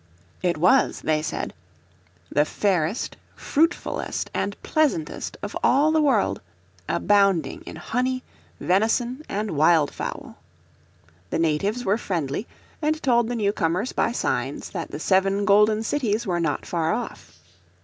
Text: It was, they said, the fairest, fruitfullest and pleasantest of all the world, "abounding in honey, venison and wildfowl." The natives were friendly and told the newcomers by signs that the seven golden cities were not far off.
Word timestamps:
It 0.41 0.57
was, 0.57 1.01
they 1.01 1.21
said, 1.21 1.53
the 2.31 2.43
fairest, 2.43 3.17
fruitfullest 3.37 4.31
and 4.33 4.59
pleasantest 4.63 5.37
of 5.43 5.55
all 5.63 5.91
the 5.91 6.01
world, 6.01 6.41
"abounding 6.89 7.61
in 7.67 7.75
honey, 7.75 8.23
venison 8.59 9.21
and 9.29 9.51
wildfowl." 9.51 10.37
The 11.29 11.37
natives 11.37 11.85
were 11.85 11.99
friendly 11.99 12.47
and 12.81 12.99
told 13.03 13.27
the 13.29 13.35
newcomers 13.35 13.93
by 13.93 14.11
signs 14.11 14.71
that 14.71 14.89
the 14.89 14.99
seven 14.99 15.45
golden 15.45 15.83
cities 15.83 16.25
were 16.25 16.39
not 16.39 16.65
far 16.65 16.91
off. 16.95 17.37